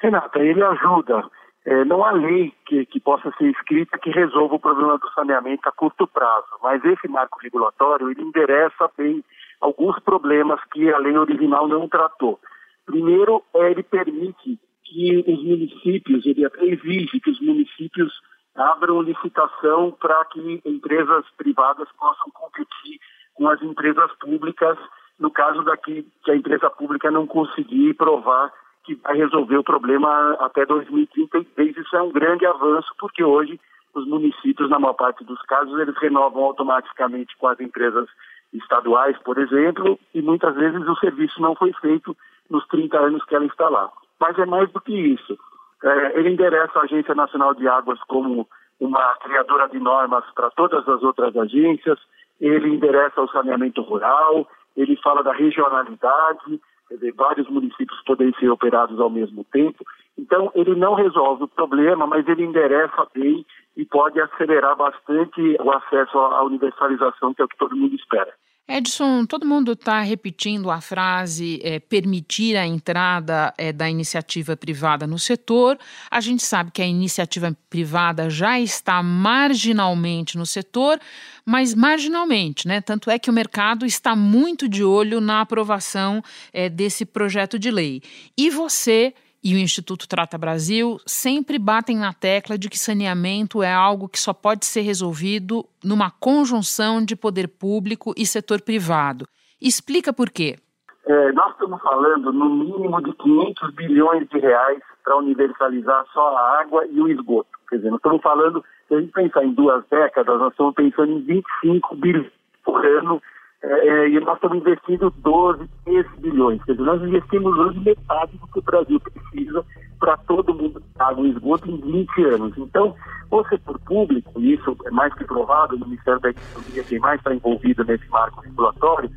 Renata, 0.00 0.38
ele 0.38 0.62
ajuda. 0.62 1.22
É, 1.66 1.84
não 1.84 2.02
há 2.02 2.12
lei 2.12 2.52
que, 2.66 2.86
que 2.86 2.98
possa 2.98 3.30
ser 3.36 3.50
escrita 3.50 3.98
que 3.98 4.10
resolva 4.10 4.54
o 4.54 4.60
problema 4.60 4.96
do 4.96 5.08
saneamento 5.10 5.68
a 5.68 5.72
curto 5.72 6.06
prazo, 6.06 6.48
mas 6.62 6.82
esse 6.82 7.06
marco 7.08 7.38
regulatório 7.40 8.10
ele 8.10 8.22
endereça 8.22 8.90
bem 8.96 9.22
alguns 9.60 9.98
problemas 10.00 10.58
que 10.72 10.90
a 10.90 10.98
lei 10.98 11.16
original 11.16 11.68
não 11.68 11.88
tratou. 11.88 12.40
Primeiro, 12.86 13.42
é, 13.54 13.70
ele 13.70 13.82
permite 13.82 14.58
que 14.82 15.24
os 15.26 15.44
municípios, 15.44 16.24
ele 16.26 16.44
até 16.44 16.64
exige 16.64 17.20
que 17.20 17.30
os 17.30 17.40
municípios 17.40 18.12
abram 18.54 19.02
licitação 19.02 19.92
para 19.92 20.24
que 20.26 20.60
empresas 20.64 21.24
privadas 21.36 21.88
possam 21.98 22.30
competir 22.32 23.00
com 23.34 23.48
as 23.48 23.60
empresas 23.62 24.12
públicas, 24.18 24.78
no 25.18 25.30
caso 25.30 25.62
daqui 25.62 26.06
que 26.24 26.30
a 26.30 26.36
empresa 26.36 26.68
pública 26.70 27.10
não 27.10 27.26
conseguir 27.26 27.94
provar 27.94 28.52
que 28.84 28.94
vai 28.96 29.16
resolver 29.16 29.56
o 29.56 29.64
problema 29.64 30.36
até 30.40 30.66
2033. 30.66 31.76
Isso 31.76 31.96
é 31.96 32.02
um 32.02 32.10
grande 32.10 32.44
avanço, 32.44 32.92
porque 32.98 33.22
hoje 33.22 33.58
os 33.94 34.06
municípios, 34.06 34.68
na 34.70 34.78
maior 34.78 34.94
parte 34.94 35.24
dos 35.24 35.40
casos, 35.42 35.78
eles 35.78 35.96
renovam 35.98 36.44
automaticamente 36.44 37.36
com 37.36 37.46
as 37.48 37.60
empresas 37.60 38.08
estaduais, 38.52 39.16
por 39.18 39.38
exemplo, 39.38 39.98
e 40.14 40.20
muitas 40.20 40.54
vezes 40.54 40.86
o 40.86 40.96
serviço 40.96 41.40
não 41.40 41.54
foi 41.54 41.72
feito 41.74 42.16
nos 42.50 42.66
30 42.68 42.98
anos 42.98 43.24
que 43.24 43.34
ela 43.34 43.46
está 43.46 43.68
lá. 43.68 43.90
Mas 44.20 44.38
é 44.38 44.46
mais 44.46 44.70
do 44.70 44.80
que 44.80 44.92
isso. 44.92 45.38
É, 45.82 46.18
ele 46.18 46.30
endereça 46.30 46.78
a 46.78 46.82
Agência 46.82 47.14
Nacional 47.14 47.54
de 47.54 47.66
Águas 47.66 47.98
como 48.08 48.48
uma 48.80 49.14
criadora 49.16 49.68
de 49.68 49.78
normas 49.78 50.24
para 50.34 50.50
todas 50.50 50.88
as 50.88 51.02
outras 51.02 51.36
agências, 51.36 51.98
ele 52.40 52.68
endereça 52.68 53.20
o 53.20 53.28
saneamento 53.28 53.82
rural, 53.82 54.48
ele 54.76 54.96
fala 54.96 55.22
da 55.22 55.32
regionalidade, 55.32 56.60
de 56.90 57.10
vários 57.12 57.48
municípios 57.48 58.02
poderem 58.04 58.34
ser 58.38 58.50
operados 58.50 59.00
ao 59.00 59.08
mesmo 59.08 59.44
tempo. 59.44 59.84
Então, 60.18 60.50
ele 60.54 60.74
não 60.74 60.94
resolve 60.94 61.44
o 61.44 61.48
problema, 61.48 62.06
mas 62.06 62.26
ele 62.28 62.44
endereça 62.44 63.06
bem 63.14 63.46
e 63.76 63.84
pode 63.84 64.20
acelerar 64.20 64.76
bastante 64.76 65.56
o 65.60 65.70
acesso 65.70 66.18
à 66.18 66.42
universalização, 66.42 67.32
que 67.32 67.40
é 67.40 67.44
o 67.44 67.48
que 67.48 67.56
todo 67.56 67.76
mundo 67.76 67.94
espera. 67.94 68.32
Edson, 68.68 69.26
todo 69.26 69.44
mundo 69.44 69.72
está 69.72 70.00
repetindo 70.00 70.70
a 70.70 70.80
frase 70.80 71.60
é, 71.64 71.80
permitir 71.80 72.56
a 72.56 72.64
entrada 72.64 73.52
é, 73.58 73.72
da 73.72 73.90
iniciativa 73.90 74.56
privada 74.56 75.04
no 75.06 75.18
setor. 75.18 75.76
A 76.08 76.20
gente 76.20 76.44
sabe 76.44 76.70
que 76.70 76.80
a 76.80 76.86
iniciativa 76.86 77.56
privada 77.68 78.30
já 78.30 78.60
está 78.60 79.02
marginalmente 79.02 80.38
no 80.38 80.46
setor, 80.46 81.00
mas 81.44 81.74
marginalmente, 81.74 82.68
né? 82.68 82.80
Tanto 82.80 83.10
é 83.10 83.18
que 83.18 83.28
o 83.28 83.32
mercado 83.32 83.84
está 83.84 84.14
muito 84.14 84.68
de 84.68 84.84
olho 84.84 85.20
na 85.20 85.40
aprovação 85.40 86.22
é, 86.52 86.68
desse 86.68 87.04
projeto 87.04 87.58
de 87.58 87.70
lei. 87.70 88.00
E 88.38 88.48
você 88.48 89.12
e 89.42 89.54
o 89.54 89.58
Instituto 89.58 90.08
Trata 90.08 90.38
Brasil 90.38 90.98
sempre 91.04 91.58
batem 91.58 91.96
na 91.96 92.12
tecla 92.12 92.56
de 92.56 92.70
que 92.70 92.78
saneamento 92.78 93.62
é 93.62 93.72
algo 93.72 94.08
que 94.08 94.18
só 94.18 94.32
pode 94.32 94.64
ser 94.64 94.82
resolvido 94.82 95.64
numa 95.82 96.10
conjunção 96.10 97.04
de 97.04 97.16
poder 97.16 97.48
público 97.48 98.14
e 98.16 98.24
setor 98.24 98.60
privado. 98.62 99.26
Explica 99.60 100.12
por 100.12 100.30
quê. 100.30 100.56
É, 101.04 101.32
nós 101.32 101.52
estamos 101.52 101.82
falando 101.82 102.32
no 102.32 102.48
mínimo 102.48 103.02
de 103.02 103.12
500 103.14 103.74
bilhões 103.74 104.28
de 104.28 104.38
reais 104.38 104.80
para 105.02 105.16
universalizar 105.16 106.04
só 106.12 106.36
a 106.36 106.60
água 106.60 106.86
e 106.86 107.00
o 107.00 107.08
esgoto. 107.08 107.50
Quer 107.68 107.76
dizer, 107.76 107.90
nós 107.90 107.98
estamos 107.98 108.22
falando, 108.22 108.64
se 108.86 108.94
a 108.94 109.00
gente 109.00 109.12
pensar 109.12 109.44
em 109.44 109.52
duas 109.52 109.84
décadas, 109.90 110.38
nós 110.38 110.52
estamos 110.52 110.74
pensando 110.74 111.10
em 111.10 111.20
25 111.22 111.96
bilhões 111.96 112.30
por 112.64 112.86
ano 112.86 113.20
é, 113.62 113.88
é, 113.88 114.08
e 114.08 114.20
nós 114.20 114.34
estamos 114.34 114.58
investindo 114.58 115.12
12, 115.18 115.68
13 115.84 116.08
bilhões. 116.18 116.62
Quer 116.64 116.72
dizer, 116.72 116.84
nós 116.84 117.02
investimos 117.02 117.56
hoje 117.56 117.78
metade 117.80 118.36
do 118.36 118.46
que 118.48 118.58
o 118.58 118.62
Brasil 118.62 119.00
precisa 119.00 119.64
para 120.00 120.16
todo 120.16 120.54
mundo 120.54 120.82
água 120.98 121.24
e 121.24 121.30
esgoto 121.30 121.70
em 121.70 121.80
20 121.80 122.24
anos. 122.24 122.58
Então, 122.58 122.94
o 123.30 123.44
setor 123.44 123.78
público, 123.80 124.32
e 124.40 124.54
isso 124.54 124.76
é 124.84 124.90
mais 124.90 125.14
que 125.14 125.24
provado, 125.24 125.76
o 125.76 125.80
Ministério 125.80 126.20
da 126.20 126.30
Economia, 126.30 126.84
quem 126.84 126.98
mais 126.98 127.20
está 127.20 127.32
envolvido 127.32 127.84
nesse 127.84 128.08
marco 128.10 128.40
regulatório, 128.40 129.08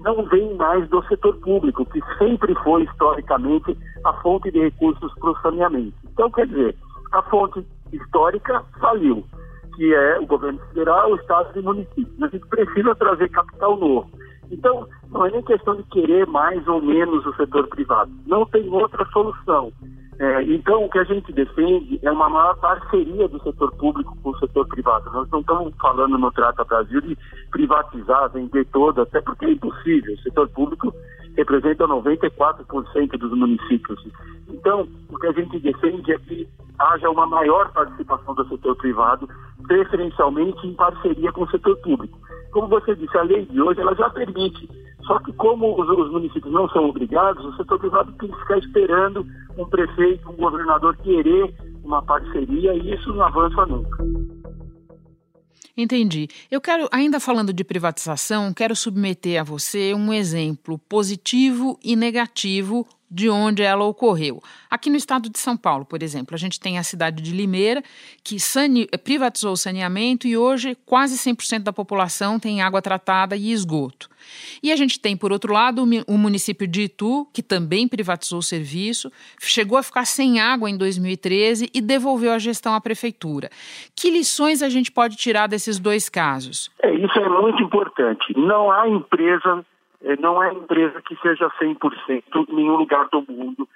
não 0.00 0.24
vem 0.24 0.52
mais 0.56 0.88
do 0.88 1.00
setor 1.06 1.36
público, 1.36 1.86
que 1.86 2.00
sempre 2.18 2.54
foi, 2.56 2.82
historicamente, 2.82 3.78
a 4.04 4.12
fonte 4.14 4.50
de 4.50 4.58
recursos 4.58 5.14
para 5.14 5.30
o 5.30 5.40
saneamento. 5.42 5.94
Então, 6.12 6.28
quer 6.32 6.48
dizer, 6.48 6.74
a 7.12 7.22
fonte 7.22 7.64
histórica 7.92 8.64
faliu 8.80 9.24
que 9.74 9.94
é 9.94 10.18
o 10.18 10.26
governo 10.26 10.58
federal, 10.68 11.12
o 11.12 11.16
estado 11.16 11.50
e 11.54 11.60
o 11.60 11.64
município. 11.64 12.24
A 12.24 12.28
gente 12.28 12.46
precisa 12.46 12.94
trazer 12.94 13.28
capital 13.30 13.76
novo. 13.76 14.10
Então, 14.50 14.86
não 15.10 15.26
é 15.26 15.30
nem 15.30 15.42
questão 15.42 15.76
de 15.76 15.82
querer 15.84 16.26
mais 16.26 16.66
ou 16.68 16.82
menos 16.82 17.24
o 17.24 17.34
setor 17.34 17.66
privado. 17.68 18.10
Não 18.26 18.44
tem 18.46 18.68
outra 18.68 19.04
solução. 19.06 19.72
É, 20.18 20.42
então, 20.42 20.84
o 20.84 20.90
que 20.90 20.98
a 20.98 21.04
gente 21.04 21.32
defende 21.32 21.98
é 22.02 22.10
uma 22.10 22.28
maior 22.28 22.54
parceria 22.60 23.26
do 23.28 23.42
setor 23.42 23.72
público 23.76 24.16
com 24.22 24.30
o 24.30 24.38
setor 24.38 24.68
privado. 24.68 25.10
Nós 25.10 25.28
não 25.30 25.40
estamos 25.40 25.74
falando 25.80 26.18
no 26.18 26.30
Trata 26.30 26.64
Brasil 26.64 27.00
de 27.00 27.16
privatizar, 27.50 28.30
vender 28.30 28.66
todo, 28.66 29.00
até 29.00 29.20
porque 29.22 29.46
é 29.46 29.52
impossível. 29.52 30.14
O 30.14 30.22
setor 30.22 30.48
público 30.50 30.94
representa 31.36 31.86
94% 31.86 33.18
dos 33.18 33.32
municípios. 33.32 34.00
Então, 34.48 34.86
o 35.08 35.18
que 35.18 35.26
a 35.26 35.32
gente 35.32 35.58
defende 35.58 36.12
é 36.12 36.18
que 36.18 36.48
haja 36.78 37.08
uma 37.10 37.26
maior 37.26 37.72
participação 37.72 38.34
do 38.34 38.48
setor 38.48 38.76
privado, 38.76 39.28
preferencialmente 39.66 40.66
em 40.66 40.74
parceria 40.74 41.32
com 41.32 41.42
o 41.42 41.50
setor 41.50 41.76
público. 41.78 42.18
Como 42.50 42.68
você 42.68 42.94
disse, 42.94 43.16
a 43.16 43.22
lei 43.22 43.46
de 43.46 43.60
hoje 43.60 43.80
ela 43.80 43.94
já 43.94 44.10
permite, 44.10 44.68
só 45.06 45.18
que 45.20 45.32
como 45.32 45.80
os, 45.80 45.88
os 45.88 46.12
municípios 46.12 46.52
não 46.52 46.68
são 46.68 46.88
obrigados, 46.88 47.44
o 47.44 47.56
setor 47.56 47.78
privado 47.78 48.12
tem 48.12 48.30
que 48.30 48.38
ficar 48.40 48.58
esperando 48.58 49.26
um 49.56 49.64
prefeito, 49.64 50.28
um 50.28 50.36
governador 50.36 50.96
querer 50.98 51.54
uma 51.82 52.02
parceria 52.02 52.74
e 52.74 52.94
isso 52.94 53.12
não 53.12 53.24
avança 53.24 53.66
nunca. 53.66 54.11
Entendi. 55.76 56.28
Eu 56.50 56.60
quero, 56.60 56.88
ainda 56.92 57.18
falando 57.18 57.52
de 57.52 57.64
privatização, 57.64 58.52
quero 58.52 58.76
submeter 58.76 59.40
a 59.40 59.44
você 59.44 59.94
um 59.94 60.12
exemplo 60.12 60.78
positivo 60.78 61.78
e 61.82 61.96
negativo 61.96 62.86
de 63.10 63.28
onde 63.28 63.62
ela 63.62 63.84
ocorreu. 63.84 64.42
Aqui 64.70 64.88
no 64.88 64.96
estado 64.96 65.28
de 65.28 65.38
São 65.38 65.54
Paulo, 65.54 65.84
por 65.84 66.02
exemplo, 66.02 66.34
a 66.34 66.38
gente 66.38 66.58
tem 66.58 66.78
a 66.78 66.82
cidade 66.82 67.22
de 67.22 67.30
Limeira, 67.32 67.82
que 68.24 68.40
sane... 68.40 68.86
privatizou 69.04 69.52
o 69.52 69.56
saneamento 69.56 70.26
e 70.26 70.36
hoje 70.36 70.76
quase 70.86 71.16
100% 71.18 71.58
da 71.60 71.72
população 71.72 72.40
tem 72.40 72.62
água 72.62 72.80
tratada 72.80 73.36
e 73.36 73.52
esgoto. 73.52 74.08
E 74.62 74.72
a 74.72 74.76
gente 74.76 75.00
tem, 75.00 75.16
por 75.16 75.32
outro 75.32 75.52
lado, 75.52 75.82
o 76.06 76.18
município 76.18 76.66
de 76.66 76.82
Itu, 76.82 77.26
que 77.32 77.42
também 77.42 77.88
privatizou 77.88 78.38
o 78.38 78.42
serviço, 78.42 79.10
chegou 79.40 79.78
a 79.78 79.82
ficar 79.82 80.04
sem 80.04 80.40
água 80.40 80.70
em 80.70 80.76
2013 80.76 81.70
e 81.74 81.80
devolveu 81.80 82.32
a 82.32 82.38
gestão 82.38 82.74
à 82.74 82.80
prefeitura. 82.80 83.50
Que 83.96 84.10
lições 84.10 84.62
a 84.62 84.68
gente 84.68 84.90
pode 84.90 85.16
tirar 85.16 85.46
desses 85.46 85.78
dois 85.78 86.08
casos? 86.08 86.70
É, 86.82 86.92
isso 86.92 87.18
é 87.18 87.28
muito 87.28 87.62
importante. 87.62 88.32
Não 88.36 88.70
há 88.70 88.88
empresa 88.88 89.64
é, 90.04 90.16
não 90.16 90.42
é 90.42 90.52
empresa 90.52 91.00
que 91.02 91.16
seja 91.16 91.48
100% 91.60 92.48
em 92.48 92.54
nenhum 92.54 92.76
lugar 92.76 93.08
do 93.10 93.24
mundo. 93.28 93.68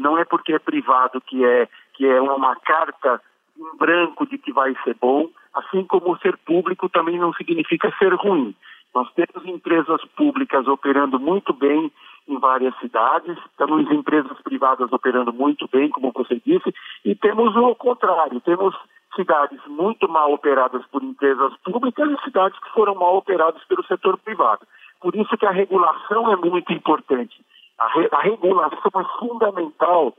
Não 0.00 0.18
é 0.18 0.24
porque 0.24 0.52
é 0.52 0.58
privado 0.58 1.20
que 1.20 1.44
é, 1.44 1.68
que 1.94 2.06
é 2.06 2.20
uma 2.20 2.54
carta 2.56 3.20
em 3.58 3.76
branco 3.78 4.26
de 4.26 4.36
que 4.38 4.52
vai 4.52 4.74
ser 4.84 4.96
bom, 5.00 5.28
assim 5.54 5.84
como 5.84 6.18
ser 6.18 6.36
público 6.38 6.88
também 6.88 7.18
não 7.18 7.32
significa 7.32 7.92
ser 7.98 8.12
ruim. 8.14 8.54
Nós 8.94 9.08
temos 9.12 9.46
empresas 9.46 10.04
públicas 10.16 10.66
operando 10.66 11.18
muito 11.18 11.52
bem 11.52 11.90
em 12.28 12.38
várias 12.38 12.76
cidades, 12.78 13.36
temos 13.56 13.90
empresas 13.90 14.40
privadas 14.42 14.92
operando 14.92 15.32
muito 15.32 15.68
bem, 15.68 15.88
como 15.88 16.12
você 16.12 16.40
disse, 16.44 16.72
e 17.04 17.14
temos 17.14 17.54
o 17.56 17.74
contrário, 17.74 18.40
temos 18.40 18.74
cidades 19.14 19.60
muito 19.66 20.08
mal 20.08 20.32
operadas 20.32 20.84
por 20.86 21.02
empresas 21.02 21.52
públicas 21.64 22.10
e 22.10 22.24
cidades 22.24 22.58
que 22.60 22.70
foram 22.70 22.94
mal 22.94 23.16
operadas 23.16 23.62
pelo 23.64 23.84
setor 23.84 24.16
privado. 24.18 24.66
Por 25.00 25.14
isso 25.16 25.36
que 25.36 25.46
a 25.46 25.50
regulação 25.50 26.32
é 26.32 26.36
muito 26.36 26.72
importante. 26.72 27.44
A, 27.78 27.88
re, 27.88 28.08
a 28.12 28.20
regulação 28.20 29.00
é 29.00 29.18
fundamental 29.18 30.14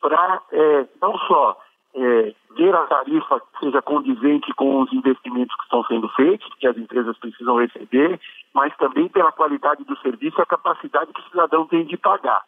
para 0.00 0.42
é, 0.52 0.86
não 1.00 1.18
só 1.20 1.58
é, 1.96 2.34
ver 2.56 2.74
a 2.74 2.82
tarifa 2.86 3.40
que 3.40 3.66
seja 3.66 3.82
condizente 3.82 4.52
com 4.54 4.82
os 4.82 4.92
investimentos 4.92 5.54
que 5.56 5.62
estão 5.64 5.82
sendo 5.84 6.08
feitos, 6.10 6.48
que 6.58 6.66
as 6.66 6.76
empresas 6.76 7.16
precisam 7.18 7.58
receber, 7.58 8.20
mas 8.54 8.76
também 8.76 9.08
pela 9.08 9.32
qualidade 9.32 9.84
do 9.84 9.96
serviço 9.98 10.38
e 10.38 10.42
a 10.42 10.46
capacidade 10.46 11.12
que 11.12 11.20
o 11.20 11.30
cidadão 11.30 11.66
tem 11.66 11.84
de 11.84 11.96
pagar. 11.96 12.42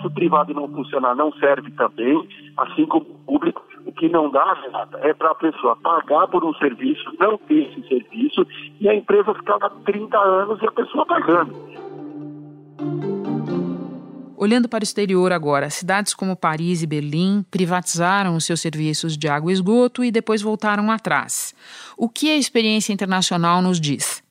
Se 0.00 0.06
o 0.06 0.10
privado 0.10 0.54
não 0.54 0.66
funcionar, 0.68 1.14
não 1.14 1.30
serve 1.34 1.70
também, 1.72 2.26
assim 2.56 2.86
como 2.86 3.04
o 3.04 3.18
público 3.26 3.62
o 3.84 3.92
que 3.92 4.08
não 4.08 4.30
dá, 4.30 4.52
Renata, 4.54 4.98
é 5.02 5.12
para 5.14 5.30
a 5.30 5.34
pessoa 5.34 5.76
pagar 5.76 6.28
por 6.28 6.44
um 6.44 6.54
serviço, 6.54 7.04
não 7.18 7.38
ter 7.38 7.70
esse 7.70 7.88
serviço, 7.88 8.46
e 8.80 8.88
a 8.88 8.94
empresa 8.94 9.34
ficar 9.34 9.58
há 9.60 9.70
30 9.70 10.18
anos 10.18 10.62
e 10.62 10.66
a 10.66 10.72
pessoa 10.72 11.06
pagando. 11.06 11.54
Olhando 14.42 14.70
para 14.70 14.80
o 14.80 14.82
exterior 14.82 15.32
agora, 15.32 15.68
cidades 15.68 16.14
como 16.14 16.34
Paris 16.34 16.82
e 16.82 16.86
Berlim 16.86 17.44
privatizaram 17.50 18.34
os 18.36 18.46
seus 18.46 18.62
serviços 18.62 19.14
de 19.14 19.28
água 19.28 19.50
e 19.50 19.52
esgoto 19.52 20.02
e 20.02 20.10
depois 20.10 20.40
voltaram 20.40 20.90
atrás. 20.90 21.54
O 21.94 22.08
que 22.08 22.30
a 22.30 22.38
experiência 22.38 22.90
internacional 22.90 23.60
nos 23.60 23.78
diz? 23.78 24.24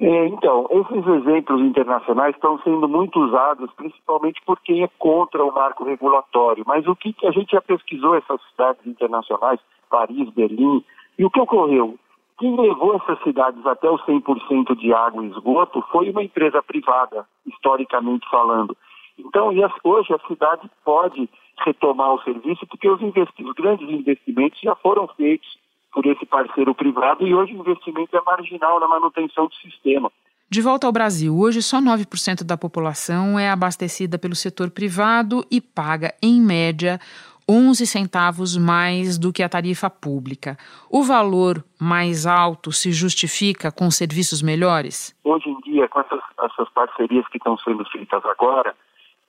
É, 0.00 0.26
então, 0.26 0.66
esses 0.68 1.06
exemplos 1.06 1.60
internacionais 1.60 2.34
estão 2.34 2.58
sendo 2.64 2.88
muito 2.88 3.20
usados, 3.20 3.70
principalmente 3.76 4.42
por 4.44 4.58
quem 4.58 4.82
é 4.82 4.88
contra 4.98 5.44
o 5.44 5.54
marco 5.54 5.84
regulatório. 5.84 6.64
Mas 6.66 6.84
o 6.88 6.96
que, 6.96 7.12
que 7.12 7.28
a 7.28 7.30
gente 7.30 7.52
já 7.52 7.60
pesquisou 7.62 8.16
essas 8.16 8.40
cidades 8.50 8.84
internacionais, 8.84 9.60
Paris, 9.88 10.28
Berlim, 10.30 10.84
e 11.16 11.24
o 11.24 11.30
que 11.30 11.38
ocorreu? 11.38 11.94
Quem 12.36 12.60
levou 12.60 12.96
essas 12.96 13.22
cidades 13.22 13.64
até 13.64 13.88
os 13.88 14.02
100% 14.06 14.74
de 14.76 14.92
água 14.92 15.24
e 15.24 15.28
esgoto 15.28 15.80
foi 15.92 16.10
uma 16.10 16.24
empresa 16.24 16.60
privada, 16.60 17.24
historicamente 17.46 18.28
falando. 18.28 18.76
Então, 19.18 19.48
hoje 19.84 20.14
a 20.14 20.26
cidade 20.26 20.70
pode 20.84 21.28
retomar 21.64 22.14
o 22.14 22.22
serviço 22.22 22.66
porque 22.66 22.88
os, 22.88 23.00
os 23.00 23.54
grandes 23.54 23.88
investimentos 23.88 24.60
já 24.60 24.74
foram 24.76 25.06
feitos 25.08 25.48
por 25.92 26.06
esse 26.06 26.24
parceiro 26.24 26.74
privado 26.74 27.26
e 27.26 27.34
hoje 27.34 27.54
o 27.54 27.60
investimento 27.60 28.16
é 28.16 28.20
marginal 28.22 28.80
na 28.80 28.88
manutenção 28.88 29.46
do 29.46 29.54
sistema. 29.56 30.10
De 30.50 30.60
volta 30.60 30.86
ao 30.86 30.92
Brasil, 30.92 31.38
hoje 31.38 31.62
só 31.62 31.78
9% 31.78 32.44
da 32.44 32.58
população 32.58 33.38
é 33.38 33.50
abastecida 33.50 34.18
pelo 34.18 34.34
setor 34.34 34.70
privado 34.70 35.44
e 35.50 35.60
paga, 35.60 36.14
em 36.22 36.40
média, 36.40 37.00
11 37.48 37.86
centavos 37.86 38.56
mais 38.56 39.18
do 39.18 39.32
que 39.32 39.42
a 39.42 39.48
tarifa 39.48 39.88
pública. 39.88 40.56
O 40.90 41.02
valor 41.02 41.64
mais 41.80 42.26
alto 42.26 42.70
se 42.70 42.92
justifica 42.92 43.72
com 43.72 43.90
serviços 43.90 44.42
melhores? 44.42 45.14
Hoje 45.24 45.48
em 45.48 45.58
dia, 45.60 45.88
com 45.88 46.00
essas, 46.00 46.20
essas 46.42 46.68
parcerias 46.70 47.26
que 47.28 47.38
estão 47.38 47.56
sendo 47.58 47.84
feitas 47.86 48.24
agora, 48.26 48.74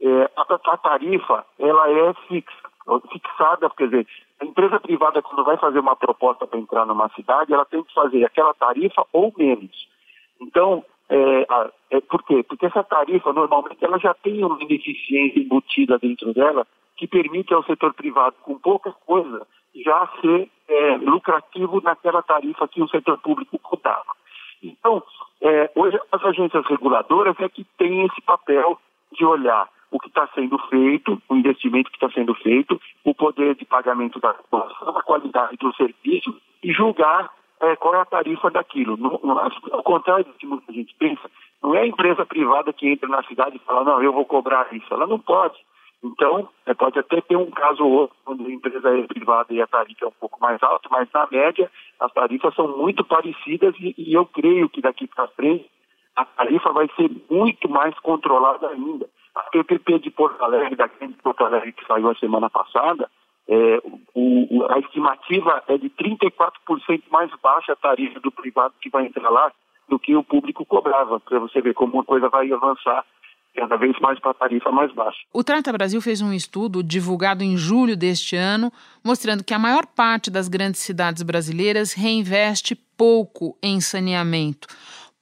é, 0.03 0.29
a, 0.35 0.41
a, 0.41 0.77
tarifa 0.77 1.45
ela 1.57 1.89
é 1.89 2.13
fixa, 2.27 2.69
fixada, 3.09 3.69
quer 3.69 3.85
dizer, 3.85 4.07
a 4.41 4.45
empresa 4.45 4.79
privada, 4.79 5.21
quando 5.21 5.45
vai 5.45 5.55
fazer 5.57 5.79
uma 5.79 5.95
proposta 5.95 6.45
para 6.45 6.59
entrar 6.59 6.85
numa 6.85 7.09
cidade, 7.09 7.53
ela 7.53 7.65
tem 7.65 7.81
que 7.83 7.93
fazer 7.93 8.25
aquela 8.25 8.53
tarifa 8.53 9.05
ou 9.13 9.33
menos. 9.37 9.87
Então, 10.41 10.83
é, 11.09 11.47
é, 11.91 12.01
por 12.01 12.23
quê? 12.23 12.43
Porque 12.43 12.65
essa 12.65 12.83
tarifa, 12.83 13.31
normalmente, 13.31 13.83
ela 13.83 13.97
já 13.97 14.13
tem 14.13 14.43
uma 14.43 14.61
ineficiência 14.61 15.39
embutida 15.39 15.97
dentro 15.97 16.33
dela 16.33 16.67
que 16.97 17.07
permite 17.07 17.53
ao 17.53 17.63
setor 17.63 17.93
privado, 17.93 18.35
com 18.43 18.59
pouca 18.59 18.91
coisa, 19.05 19.47
já 19.75 20.07
ser 20.21 20.49
é, 20.67 20.97
lucrativo 20.97 21.81
naquela 21.81 22.21
tarifa 22.21 22.67
que 22.67 22.81
o 22.81 22.89
setor 22.89 23.17
público 23.19 23.57
contava. 23.59 24.13
Então, 24.61 25.01
é, 25.41 25.71
hoje 25.75 25.99
as 26.11 26.23
agências 26.23 26.65
reguladoras 26.67 27.35
é 27.39 27.49
que 27.49 27.63
têm 27.77 28.05
esse 28.05 28.21
papel 28.21 28.79
de 29.11 29.25
olhar 29.25 29.69
o 29.93 29.99
que 29.99 30.07
está 30.07 30.27
sendo 30.33 30.57
feito, 30.69 31.21
o 31.29 31.35
investimento 31.35 31.91
que 31.91 31.97
está 31.97 32.09
sendo 32.09 32.33
feito, 32.33 32.81
o 33.05 33.13
poder 33.13 33.53
de 33.53 33.63
pagamento 33.63 34.19
da 34.19 34.33
população, 34.33 34.97
a 34.97 35.03
qualidade 35.03 35.55
do 35.57 35.71
serviço 35.75 36.35
e 36.63 36.73
julgar 36.73 37.31
é, 37.61 37.75
qual 37.75 37.93
é 37.93 37.99
a 37.99 38.05
tarifa 38.05 38.49
daquilo. 38.49 38.97
Ao 39.71 39.83
contrário 39.83 40.25
do 40.25 40.33
que 40.33 40.47
muita 40.47 40.73
gente 40.73 40.95
pensa, 40.95 41.29
não 41.61 41.75
é 41.75 41.81
a 41.81 41.87
empresa 41.87 42.25
privada 42.25 42.73
que 42.73 42.89
entra 42.89 43.07
na 43.07 43.21
cidade 43.23 43.57
e 43.57 43.59
fala, 43.59 43.83
não, 43.83 44.01
eu 44.01 44.11
vou 44.11 44.25
cobrar 44.25 44.67
isso. 44.73 44.91
Ela 44.91 45.05
não 45.05 45.19
pode. 45.19 45.59
Então, 46.03 46.49
é, 46.65 46.73
pode 46.73 46.97
até 46.97 47.21
ter 47.21 47.37
um 47.37 47.51
caso 47.51 47.85
ou 47.85 47.91
outro, 47.91 48.15
quando 48.25 48.47
a 48.47 48.51
empresa 48.51 48.97
é 48.97 49.03
privada 49.03 49.53
e 49.53 49.61
a 49.61 49.67
tarifa 49.67 50.05
é 50.05 50.07
um 50.07 50.19
pouco 50.19 50.41
mais 50.41 50.61
alta, 50.63 50.89
mas 50.89 51.07
na 51.13 51.27
média 51.31 51.71
as 51.99 52.11
tarifas 52.11 52.53
são 52.55 52.67
muito 52.77 53.05
parecidas 53.05 53.75
e, 53.79 53.93
e 53.95 54.13
eu 54.13 54.25
creio 54.25 54.67
que 54.67 54.81
daqui 54.81 55.05
para 55.05 55.27
frente 55.27 55.69
a 56.15 56.25
tarifa 56.25 56.71
vai 56.71 56.89
ser 56.95 57.09
muito 57.29 57.69
mais 57.69 57.97
controlada 57.99 58.69
ainda. 58.69 59.07
A 59.35 59.43
PPP 59.43 59.99
de 59.99 60.11
Porto 60.11 60.41
Alegre, 60.43 60.75
da 60.75 60.87
grande 60.87 61.15
Porto 61.23 61.43
Alegre 61.43 61.71
que 61.71 61.85
saiu 61.85 62.09
a 62.09 62.15
semana 62.15 62.49
passada, 62.49 63.09
é, 63.47 63.81
o, 64.13 64.65
a 64.69 64.79
estimativa 64.79 65.63
é 65.67 65.77
de 65.77 65.89
34% 65.89 67.03
mais 67.11 67.31
baixa 67.41 67.73
a 67.73 67.75
tarifa 67.75 68.19
do 68.19 68.31
privado 68.31 68.73
que 68.79 68.89
vai 68.89 69.05
entrar 69.05 69.29
lá 69.29 69.51
do 69.89 69.99
que 69.99 70.15
o 70.15 70.23
público 70.23 70.65
cobrava, 70.65 71.19
para 71.19 71.39
você 71.39 71.61
ver 71.61 71.73
como 71.73 71.93
uma 71.93 72.03
coisa 72.03 72.29
vai 72.29 72.51
avançar 72.51 73.05
cada 73.55 73.75
vez 73.75 73.97
mais 73.99 74.19
para 74.19 74.31
a 74.31 74.33
tarifa 74.33 74.71
mais 74.71 74.91
baixa. 74.93 75.19
O 75.31 75.43
Trata 75.43 75.71
Brasil 75.71 76.01
fez 76.01 76.21
um 76.21 76.33
estudo 76.33 76.81
divulgado 76.81 77.43
em 77.43 77.55
julho 77.55 77.95
deste 77.95 78.35
ano, 78.35 78.71
mostrando 79.03 79.43
que 79.43 79.53
a 79.53 79.59
maior 79.59 79.85
parte 79.85 80.31
das 80.31 80.47
grandes 80.47 80.81
cidades 80.81 81.21
brasileiras 81.21 81.93
reinveste 81.93 82.75
pouco 82.97 83.55
em 83.61 83.79
saneamento. 83.79 84.67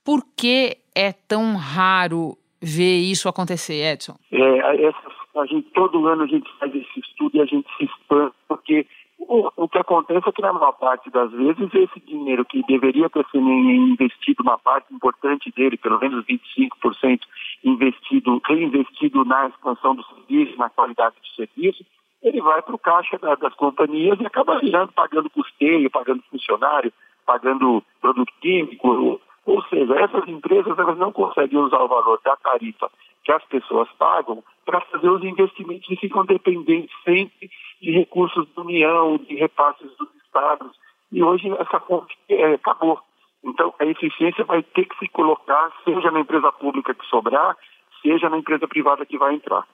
Por 0.03 0.23
que 0.35 0.77
é 0.95 1.11
tão 1.11 1.55
raro 1.55 2.37
ver 2.61 2.99
isso 2.99 3.27
acontecer, 3.27 3.93
Edson? 3.93 4.15
É, 4.31 4.85
essa, 4.85 5.11
a 5.39 5.45
gente, 5.45 5.69
todo 5.71 6.05
ano 6.07 6.23
a 6.23 6.27
gente 6.27 6.49
faz 6.59 6.73
esse 6.75 6.99
estudo 6.99 7.37
e 7.37 7.41
a 7.41 7.45
gente 7.45 7.67
se 7.77 7.85
espanta, 7.85 8.35
porque 8.47 8.85
o, 9.19 9.49
o, 9.55 9.69
que 9.69 9.77
acontece 9.77 10.27
é 10.27 10.31
que 10.31 10.41
na 10.41 10.53
maior 10.53 10.73
parte 10.73 11.09
das 11.09 11.31
vezes 11.31 11.73
esse 11.73 11.99
dinheiro 12.01 12.43
que 12.45 12.63
deveria 12.63 13.09
ter 13.09 13.25
sido 13.31 13.49
investido, 13.49 14.43
uma 14.43 14.57
parte 14.57 14.93
importante 14.93 15.51
dele, 15.51 15.77
pelo 15.77 15.99
menos 15.99 16.25
25%, 16.25 17.19
investido, 17.63 18.41
reinvestido 18.45 19.23
na 19.23 19.47
expansão 19.47 19.95
do 19.95 20.03
serviço, 20.03 20.57
na 20.57 20.69
qualidade 20.69 21.15
do 21.15 21.27
serviço, 21.35 21.85
ele 22.21 22.41
vai 22.41 22.61
para 22.61 22.75
o 22.75 22.79
caixa 22.79 23.17
da, 23.17 23.35
das 23.35 23.53
companhias 23.55 24.19
e 24.19 24.25
acaba 24.25 24.59
virando, 24.59 24.91
pagando 24.91 25.29
custeio, 25.29 25.89
pagando 25.89 26.23
funcionário, 26.29 26.91
pagando 27.25 27.83
produto 27.99 28.31
químico. 28.41 29.21
Ou 29.45 29.61
seja, 29.63 29.99
essas 29.99 30.27
empresas 30.27 30.77
elas 30.77 30.97
não 30.97 31.11
conseguem 31.11 31.59
usar 31.59 31.81
o 31.81 31.87
valor 31.87 32.19
da 32.23 32.35
tarifa 32.37 32.89
que 33.23 33.31
as 33.31 33.43
pessoas 33.45 33.89
pagam 33.97 34.43
para 34.65 34.81
fazer 34.81 35.09
os 35.09 35.23
investimentos 35.23 35.89
e 35.89 35.95
ficam 35.95 36.25
dependentes 36.25 36.95
sempre 37.03 37.49
de 37.81 37.91
recursos 37.91 38.47
da 38.55 38.61
União, 38.61 39.17
de 39.17 39.35
repasses 39.35 39.89
dos 39.97 40.09
estados. 40.23 40.71
E 41.11 41.23
hoje 41.23 41.49
essa 41.59 41.79
fonte 41.81 42.17
é, 42.29 42.53
acabou. 42.53 42.99
Então, 43.43 43.73
a 43.79 43.85
eficiência 43.85 44.45
vai 44.45 44.61
ter 44.61 44.85
que 44.85 44.97
se 44.99 45.07
colocar, 45.09 45.71
seja 45.83 46.11
na 46.11 46.19
empresa 46.19 46.51
pública 46.51 46.93
que 46.93 47.05
sobrar, 47.07 47.57
seja 48.01 48.29
na 48.29 48.37
empresa 48.37 48.67
privada 48.67 49.05
que 49.05 49.17
vai 49.17 49.33
entrar. 49.33 49.65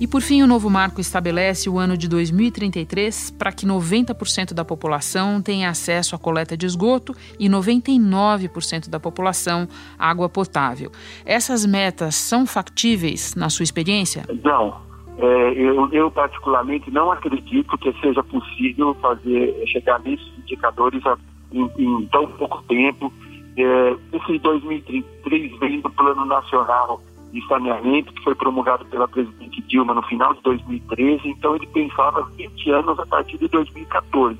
E 0.00 0.06
por 0.06 0.22
fim, 0.22 0.42
o 0.42 0.46
novo 0.46 0.70
marco 0.70 1.00
estabelece 1.00 1.68
o 1.68 1.76
ano 1.76 1.96
de 1.96 2.08
2033 2.08 3.32
para 3.32 3.50
que 3.50 3.66
90% 3.66 4.54
da 4.54 4.64
população 4.64 5.42
tenha 5.42 5.68
acesso 5.68 6.14
à 6.14 6.18
coleta 6.18 6.56
de 6.56 6.66
esgoto 6.66 7.16
e 7.36 7.48
99% 7.48 8.88
da 8.88 9.00
população 9.00 9.66
água 9.98 10.28
potável. 10.28 10.92
Essas 11.26 11.66
metas 11.66 12.14
são 12.14 12.46
factíveis 12.46 13.34
na 13.34 13.50
sua 13.50 13.64
experiência? 13.64 14.24
Não. 14.44 14.86
É, 15.18 15.52
eu, 15.54 15.92
eu, 15.92 16.08
particularmente 16.12 16.92
não 16.92 17.10
acredito 17.10 17.76
que 17.78 17.92
seja 18.00 18.22
possível 18.22 18.94
fazer 19.02 19.64
chegar 19.66 19.98
nesses 19.98 20.28
indicadores 20.38 21.02
em, 21.50 21.68
em 21.76 22.06
tão 22.06 22.28
pouco 22.28 22.62
tempo. 22.68 23.12
É, 23.56 23.96
esse 24.12 24.38
2033 24.38 25.58
vem 25.58 25.80
do 25.80 25.90
Plano 25.90 26.24
Nacional 26.24 27.02
de 27.32 27.46
Saneamento, 27.46 28.12
que 28.12 28.22
foi 28.22 28.34
promulgado 28.34 28.84
pela 28.86 29.06
presidente 29.06 29.62
Dilma 29.62 29.94
no 29.94 30.02
final 30.02 30.34
de 30.34 30.42
2013, 30.42 31.28
então 31.28 31.56
ele 31.56 31.66
pensava 31.66 32.22
20 32.36 32.70
anos 32.70 32.98
a 32.98 33.06
partir 33.06 33.38
de 33.38 33.48
2014. 33.48 34.38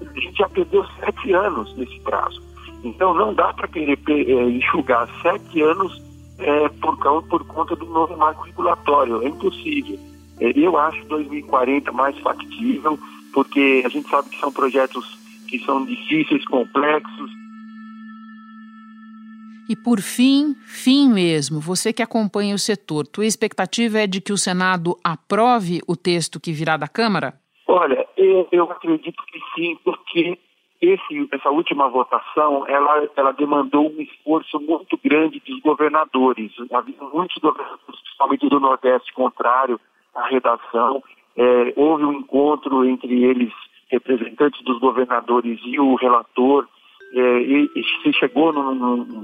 A 0.00 0.20
gente 0.20 0.38
já 0.38 0.48
perdeu 0.48 0.84
sete 1.00 1.32
anos 1.32 1.76
nesse 1.76 1.98
prazo. 2.00 2.40
Então 2.84 3.12
não 3.12 3.34
dá 3.34 3.52
para 3.52 3.66
querer 3.66 3.98
é, 4.08 4.50
enxugar 4.50 5.08
sete 5.22 5.60
anos 5.62 6.00
é, 6.38 6.68
por, 6.68 6.96
por 7.24 7.44
conta 7.46 7.74
do 7.74 7.86
novo 7.86 8.16
marco 8.16 8.44
regulatório. 8.44 9.22
É 9.22 9.28
impossível. 9.28 9.98
É, 10.40 10.52
eu 10.56 10.78
acho 10.78 11.04
2040 11.06 11.90
mais 11.92 12.16
factível, 12.18 12.98
porque 13.32 13.82
a 13.84 13.88
gente 13.88 14.08
sabe 14.08 14.28
que 14.30 14.38
são 14.38 14.52
projetos 14.52 15.18
que 15.48 15.58
são 15.64 15.84
difíceis, 15.84 16.44
complexos. 16.46 17.30
E 19.68 19.76
por 19.76 20.00
fim, 20.00 20.54
fim 20.66 21.08
mesmo, 21.12 21.60
você 21.60 21.92
que 21.92 22.02
acompanha 22.02 22.54
o 22.54 22.58
setor, 22.58 23.06
tua 23.06 23.26
expectativa 23.26 23.98
é 23.98 24.06
de 24.06 24.18
que 24.18 24.32
o 24.32 24.38
Senado 24.38 24.96
aprove 25.04 25.80
o 25.86 25.94
texto 25.94 26.40
que 26.40 26.52
virá 26.52 26.78
da 26.78 26.88
Câmara? 26.88 27.34
Olha, 27.66 28.06
eu, 28.16 28.48
eu 28.50 28.64
acredito 28.72 29.22
que 29.30 29.38
sim, 29.54 29.76
porque 29.84 30.38
esse, 30.80 31.28
essa 31.32 31.50
última 31.50 31.86
votação, 31.88 32.66
ela, 32.66 33.10
ela 33.14 33.32
demandou 33.32 33.90
um 33.90 34.00
esforço 34.00 34.58
muito 34.58 34.98
grande 35.04 35.42
dos 35.46 35.60
governadores. 35.60 36.50
Havia 36.72 37.02
muitos 37.12 37.36
governadores, 37.36 38.00
principalmente 38.02 38.48
do 38.48 38.60
Nordeste, 38.60 39.12
contrário 39.12 39.78
a 40.14 40.28
redação. 40.28 41.02
É, 41.36 41.74
houve 41.76 42.04
um 42.04 42.14
encontro 42.14 42.86
entre 42.86 43.22
eles, 43.22 43.52
representantes 43.90 44.62
dos 44.64 44.78
governadores 44.80 45.60
e 45.64 45.78
o 45.78 45.94
relator, 45.96 46.66
é, 47.12 47.40
e, 47.40 47.70
e, 47.74 47.84
se 48.02 48.12
chegou, 48.12 48.52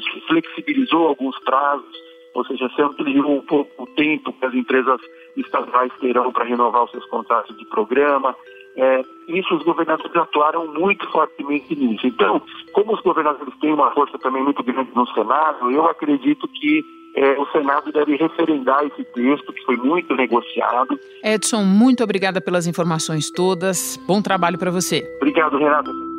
se 0.00 0.20
flexibilizou 0.26 1.08
alguns 1.08 1.38
prazos, 1.40 1.94
ou 2.34 2.44
seja, 2.46 2.68
se 2.74 2.82
ampliou 2.82 3.36
um 3.38 3.42
pouco 3.42 3.84
o 3.84 3.86
tempo 3.86 4.32
que 4.32 4.44
as 4.44 4.54
empresas 4.54 5.00
estaduais 5.36 5.92
terão 6.00 6.32
para 6.32 6.44
renovar 6.44 6.84
os 6.84 6.90
seus 6.90 7.04
contratos 7.06 7.56
de 7.56 7.64
programa. 7.66 8.34
É, 8.76 9.04
isso 9.28 9.54
os 9.54 9.62
governadores 9.62 10.16
atuaram 10.16 10.66
muito 10.66 11.08
fortemente 11.10 11.76
nisso. 11.76 12.06
Então, 12.06 12.42
como 12.72 12.94
os 12.94 13.00
governadores 13.02 13.54
têm 13.60 13.72
uma 13.72 13.92
força 13.92 14.18
também 14.18 14.42
muito 14.42 14.62
grande 14.64 14.90
no 14.94 15.06
Senado, 15.08 15.70
eu 15.70 15.86
acredito 15.86 16.48
que 16.48 16.84
é, 17.14 17.38
o 17.38 17.46
Senado 17.52 17.92
deve 17.92 18.16
referendar 18.16 18.84
esse 18.84 19.04
texto, 19.04 19.52
que 19.52 19.64
foi 19.64 19.76
muito 19.76 20.14
negociado. 20.16 20.98
Edson, 21.22 21.62
muito 21.62 22.02
obrigada 22.02 22.40
pelas 22.40 22.66
informações 22.66 23.30
todas. 23.30 23.96
Bom 24.08 24.20
trabalho 24.20 24.58
para 24.58 24.72
você. 24.72 25.04
Obrigado, 25.20 25.56
Renato. 25.56 26.13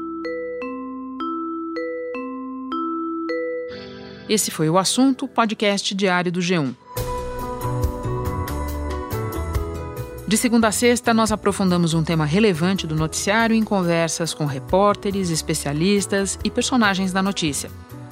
Esse 4.27 4.49
foi 4.49 4.69
o 4.71 4.77
assunto 4.77 5.27
podcast 5.27 5.93
diário 5.93 6.31
do 6.31 6.39
G1. 6.39 6.75
De 10.27 10.35
segunda 10.35 10.69
a 10.69 10.71
sexta, 10.71 11.13
nós 11.13 11.31
aprofundamos 11.31 11.93
um 11.93 12.03
tema 12.03 12.25
relevante 12.25 12.87
do 12.87 12.95
noticiário 12.95 13.55
em 13.55 13.63
conversas 13.63 14.33
com 14.33 14.45
repórteres, 14.45 15.29
especialistas 15.29 16.39
e 16.43 16.49
personagens 16.49 17.13
da 17.13 17.21
notícia. 17.21 17.69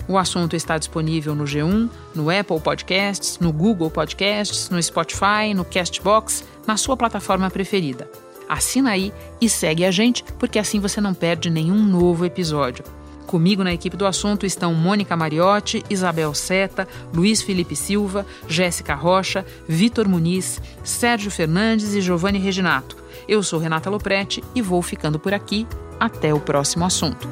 O 0.08 0.16
assunto 0.16 0.56
está 0.56 0.78
disponível 0.78 1.34
no 1.34 1.46
G1, 1.46 1.90
no 2.14 2.30
Apple 2.30 2.60
Podcasts, 2.60 3.40
no 3.40 3.52
Google 3.52 3.90
Podcasts, 3.90 4.70
no 4.70 4.82
Spotify, 4.82 5.56
no 5.56 5.66
Castbox, 5.66 6.44
na 6.68 6.78
sua 6.78 6.96
plataforma 6.96 7.50
preferida. 7.50 8.08
Assina 8.48 8.92
aí 8.92 9.12
e 9.42 9.50
segue 9.50 9.84
a 9.84 9.90
gente, 9.90 10.24
porque 10.38 10.60
assim 10.60 10.80
você 10.80 11.02
não 11.02 11.16
perde 11.16 11.50
nenhum 11.50 11.82
novo 11.82 12.24
episódio. 12.24 12.86
Comigo 13.28 13.64
na 13.64 13.74
equipe 13.74 13.98
do 13.98 14.06
assunto 14.06 14.46
estão 14.46 14.74
Mônica 14.74 15.16
Mariotti, 15.16 15.84
Isabel 15.90 16.34
Seta, 16.34 16.88
Luiz 17.14 17.42
Felipe 17.42 17.76
Silva, 17.76 18.26
Jéssica 18.48 18.94
Rocha, 18.94 19.46
Vitor 19.68 20.08
Muniz, 20.08 20.62
Sérgio 20.84 21.32
Fernandes 21.32 21.96
e 21.96 22.02
Giovanni 22.02 22.40
Reginato. 22.40 22.98
Eu 23.28 23.42
sou 23.42 23.60
Renata 23.60 23.90
Loprete 23.90 24.44
e 24.54 24.62
vou 24.62 24.82
ficando 24.82 25.18
por 25.18 25.34
aqui. 25.34 25.66
Até 26.00 26.34
o 26.34 26.40
próximo 26.40 26.86
assunto. 26.86 27.28